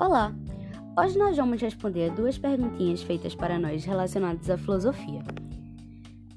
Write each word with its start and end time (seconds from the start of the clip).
Olá! 0.00 0.34
Hoje 0.98 1.18
nós 1.18 1.36
vamos 1.36 1.60
responder 1.60 2.10
duas 2.12 2.38
perguntinhas 2.38 3.02
feitas 3.02 3.34
para 3.34 3.58
nós 3.58 3.84
relacionadas 3.84 4.48
à 4.48 4.56
filosofia. 4.56 5.22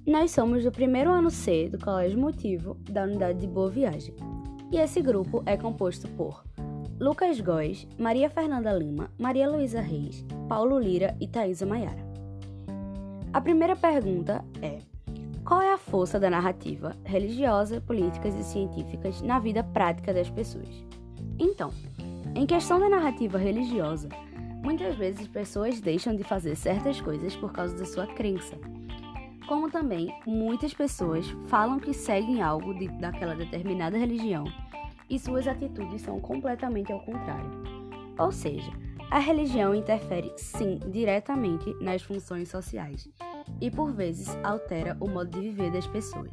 Nós 0.05 0.31
somos 0.31 0.65
do 0.65 0.71
primeiro 0.71 1.09
ano 1.09 1.31
C 1.31 1.69
do 1.69 1.79
Colégio 1.79 2.19
Motivo 2.19 2.75
da 2.91 3.03
Unidade 3.03 3.39
de 3.39 3.47
Boa 3.47 3.69
Viagem 3.69 4.13
e 4.69 4.75
esse 4.75 5.01
grupo 5.01 5.41
é 5.45 5.55
composto 5.55 6.09
por 6.09 6.43
Lucas 6.99 7.39
Góes, 7.39 7.87
Maria 7.97 8.29
Fernanda 8.29 8.73
Lima, 8.73 9.09
Maria 9.17 9.49
Luísa 9.49 9.79
Reis, 9.79 10.25
Paulo 10.49 10.77
Lira 10.77 11.15
e 11.21 11.25
Thaisa 11.25 11.65
Maiara. 11.65 12.05
A 13.31 13.39
primeira 13.39 13.77
pergunta 13.77 14.43
é: 14.61 14.79
qual 15.45 15.61
é 15.61 15.71
a 15.71 15.77
força 15.77 16.19
da 16.19 16.29
narrativa 16.29 16.97
religiosa, 17.05 17.79
políticas 17.79 18.35
e 18.35 18.43
científicas 18.43 19.21
na 19.21 19.39
vida 19.39 19.63
prática 19.63 20.13
das 20.13 20.29
pessoas? 20.29 20.85
Então, 21.39 21.71
em 22.35 22.45
questão 22.45 22.79
da 22.79 22.89
narrativa 22.89 23.37
religiosa, 23.37 24.09
muitas 24.63 24.95
vezes 24.95 25.27
pessoas 25.27 25.79
deixam 25.79 26.15
de 26.15 26.23
fazer 26.23 26.55
certas 26.55 26.99
coisas 26.99 27.35
por 27.35 27.51
causa 27.51 27.75
da 27.75 27.85
sua 27.85 28.07
crença. 28.07 28.57
Como 29.47 29.69
também 29.69 30.13
muitas 30.25 30.73
pessoas 30.73 31.27
falam 31.47 31.79
que 31.79 31.93
seguem 31.93 32.41
algo 32.41 32.73
de, 32.73 32.87
daquela 32.99 33.35
determinada 33.35 33.97
religião 33.97 34.45
e 35.09 35.19
suas 35.19 35.47
atitudes 35.47 36.01
são 36.01 36.19
completamente 36.19 36.91
ao 36.91 36.99
contrário. 37.01 37.51
Ou 38.17 38.31
seja, 38.31 38.71
a 39.11 39.19
religião 39.19 39.75
interfere 39.75 40.31
sim 40.37 40.79
diretamente 40.87 41.71
nas 41.81 42.01
funções 42.01 42.49
sociais 42.49 43.07
e 43.61 43.69
por 43.69 43.91
vezes 43.91 44.35
altera 44.43 44.97
o 44.99 45.07
modo 45.07 45.29
de 45.29 45.41
viver 45.41 45.71
das 45.71 45.85
pessoas. 45.85 46.31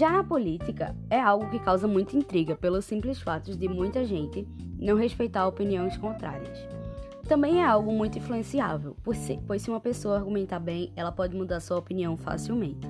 Já 0.00 0.10
na 0.10 0.24
política, 0.24 0.96
é 1.10 1.20
algo 1.20 1.50
que 1.50 1.58
causa 1.58 1.86
muita 1.86 2.16
intriga 2.16 2.56
pelo 2.56 2.80
simples 2.80 3.20
fato 3.20 3.54
de 3.54 3.68
muita 3.68 4.02
gente 4.02 4.48
não 4.78 4.96
respeitar 4.96 5.46
opiniões 5.46 5.94
contrárias. 5.98 6.58
Também 7.28 7.60
é 7.60 7.66
algo 7.66 7.92
muito 7.92 8.16
influenciável, 8.16 8.96
pois 9.04 9.18
se 9.18 9.68
uma 9.68 9.78
pessoa 9.78 10.16
argumentar 10.16 10.58
bem, 10.58 10.90
ela 10.96 11.12
pode 11.12 11.36
mudar 11.36 11.60
sua 11.60 11.76
opinião 11.76 12.16
facilmente. 12.16 12.88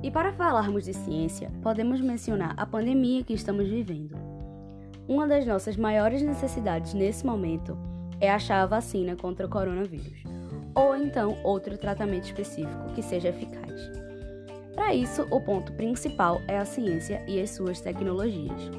E 0.00 0.12
para 0.12 0.32
falarmos 0.32 0.84
de 0.84 0.94
ciência, 0.94 1.50
podemos 1.60 2.00
mencionar 2.00 2.54
a 2.56 2.64
pandemia 2.64 3.24
que 3.24 3.34
estamos 3.34 3.66
vivendo. 3.66 4.16
Uma 5.08 5.26
das 5.26 5.44
nossas 5.44 5.76
maiores 5.76 6.22
necessidades 6.22 6.94
nesse 6.94 7.26
momento 7.26 7.76
é 8.20 8.30
achar 8.30 8.62
a 8.62 8.66
vacina 8.66 9.16
contra 9.16 9.44
o 9.44 9.50
coronavírus, 9.50 10.22
ou 10.72 10.94
então 10.94 11.36
outro 11.42 11.76
tratamento 11.76 12.26
específico 12.26 12.92
que 12.94 13.02
seja 13.02 13.30
eficaz. 13.30 14.03
Para 14.74 14.92
isso, 14.92 15.26
o 15.30 15.40
ponto 15.40 15.72
principal 15.72 16.42
é 16.48 16.58
a 16.58 16.64
ciência 16.64 17.22
e 17.28 17.40
as 17.40 17.50
suas 17.50 17.80
tecnologias. 17.80 18.70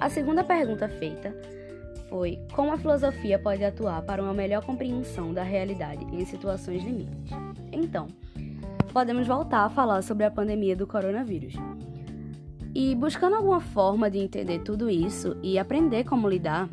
A 0.00 0.10
segunda 0.10 0.42
pergunta 0.42 0.88
feita 0.88 1.34
foi 2.08 2.38
como 2.52 2.72
a 2.72 2.78
filosofia 2.78 3.38
pode 3.38 3.64
atuar 3.64 4.02
para 4.02 4.22
uma 4.22 4.34
melhor 4.34 4.64
compreensão 4.64 5.32
da 5.32 5.42
realidade 5.42 6.04
em 6.12 6.24
situações 6.24 6.82
limites. 6.82 7.30
Então, 7.72 8.08
podemos 8.92 9.26
voltar 9.26 9.64
a 9.64 9.70
falar 9.70 10.02
sobre 10.02 10.24
a 10.24 10.30
pandemia 10.30 10.76
do 10.76 10.86
coronavírus. 10.86 11.54
E 12.74 12.94
buscando 12.94 13.36
alguma 13.36 13.60
forma 13.60 14.10
de 14.10 14.18
entender 14.18 14.58
tudo 14.58 14.90
isso 14.90 15.36
e 15.42 15.58
aprender 15.58 16.04
como 16.04 16.28
lidar, 16.28 16.68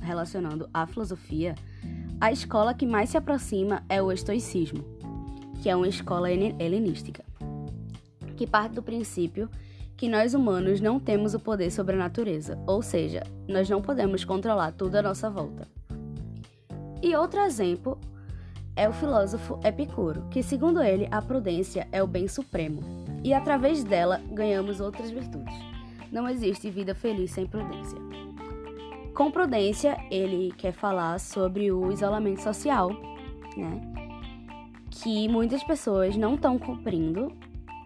relacionando 0.00 0.68
a 0.72 0.86
filosofia, 0.86 1.54
a 2.20 2.32
escola 2.32 2.74
que 2.74 2.86
mais 2.86 3.10
se 3.10 3.16
aproxima 3.16 3.84
é 3.88 4.02
o 4.02 4.10
estoicismo 4.10 4.91
que 5.62 5.70
é 5.70 5.76
uma 5.76 5.86
escola 5.86 6.28
helenística, 6.28 7.24
que 8.36 8.48
parte 8.48 8.74
do 8.74 8.82
princípio 8.82 9.48
que 9.96 10.08
nós 10.08 10.34
humanos 10.34 10.80
não 10.80 10.98
temos 10.98 11.34
o 11.34 11.38
poder 11.38 11.70
sobre 11.70 11.94
a 11.94 11.98
natureza, 11.98 12.58
ou 12.66 12.82
seja, 12.82 13.22
nós 13.46 13.70
não 13.70 13.80
podemos 13.80 14.24
controlar 14.24 14.72
tudo 14.72 14.96
à 14.96 15.02
nossa 15.02 15.30
volta. 15.30 15.68
E 17.00 17.14
outro 17.14 17.38
exemplo 17.42 17.96
é 18.74 18.88
o 18.88 18.92
filósofo 18.92 19.60
Epicuro, 19.62 20.26
que, 20.32 20.42
segundo 20.42 20.82
ele, 20.82 21.06
a 21.12 21.22
prudência 21.22 21.86
é 21.92 22.02
o 22.02 22.08
bem 22.08 22.26
supremo, 22.26 22.80
e 23.22 23.32
através 23.32 23.84
dela 23.84 24.20
ganhamos 24.32 24.80
outras 24.80 25.12
virtudes. 25.12 25.54
Não 26.10 26.28
existe 26.28 26.70
vida 26.70 26.92
feliz 26.92 27.30
sem 27.30 27.46
prudência. 27.46 27.98
Com 29.14 29.30
prudência, 29.30 29.96
ele 30.10 30.52
quer 30.58 30.72
falar 30.72 31.20
sobre 31.20 31.70
o 31.70 31.92
isolamento 31.92 32.42
social, 32.42 32.90
né? 33.56 33.91
Que 34.92 35.28
muitas 35.28 35.64
pessoas 35.64 36.16
não 36.16 36.34
estão 36.34 36.58
cumprindo 36.58 37.32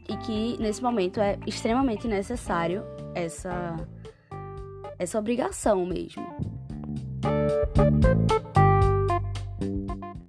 e 0.09 0.17
que 0.19 0.57
nesse 0.61 0.83
momento 0.83 1.21
é 1.21 1.39
extremamente 1.47 2.07
necessário 2.07 2.83
essa 3.15 3.77
essa 4.99 5.19
obrigação 5.19 5.85
mesmo. 5.85 6.25